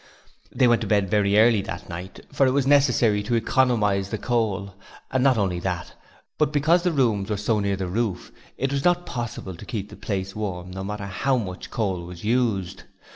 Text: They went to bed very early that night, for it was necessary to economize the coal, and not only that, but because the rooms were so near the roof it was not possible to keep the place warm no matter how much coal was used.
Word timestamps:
They 0.51 0.67
went 0.67 0.81
to 0.81 0.87
bed 0.87 1.11
very 1.11 1.37
early 1.37 1.61
that 1.61 1.87
night, 1.87 2.21
for 2.33 2.47
it 2.47 2.53
was 2.53 2.65
necessary 2.65 3.21
to 3.21 3.35
economize 3.35 4.09
the 4.09 4.17
coal, 4.17 4.73
and 5.11 5.23
not 5.23 5.37
only 5.37 5.59
that, 5.59 5.93
but 6.39 6.51
because 6.51 6.81
the 6.81 6.91
rooms 6.91 7.29
were 7.29 7.37
so 7.37 7.59
near 7.59 7.75
the 7.77 7.85
roof 7.85 8.31
it 8.57 8.71
was 8.71 8.83
not 8.83 9.05
possible 9.05 9.53
to 9.55 9.63
keep 9.63 9.89
the 9.89 9.95
place 9.95 10.35
warm 10.35 10.71
no 10.71 10.83
matter 10.83 11.05
how 11.05 11.37
much 11.37 11.69
coal 11.69 12.01
was 12.01 12.23
used. 12.23 12.81